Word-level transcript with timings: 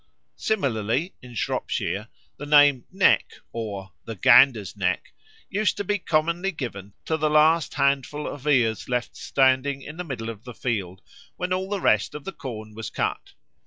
Similarly 0.37 1.13
in 1.21 1.35
Shropshire 1.35 2.07
the 2.37 2.47
name 2.47 2.85
"neck," 2.91 3.33
or 3.51 3.91
"the 4.05 4.15
gander's 4.15 4.75
neck," 4.75 5.13
used 5.47 5.77
to 5.77 5.83
be 5.83 5.99
commonly 5.99 6.51
given 6.51 6.93
to 7.05 7.17
the 7.17 7.29
last 7.29 7.75
handful 7.75 8.27
of 8.27 8.47
ears 8.47 8.89
left 8.89 9.15
standing 9.15 9.83
in 9.83 9.97
the 9.97 10.03
middle 10.03 10.31
of 10.31 10.43
the 10.43 10.55
field 10.55 11.03
when 11.35 11.53
all 11.53 11.69
the 11.69 11.79
rest 11.81 12.15
of 12.15 12.23
the 12.23 12.31
corn 12.33 12.73
was 12.73 12.89
cut. 12.89 13.33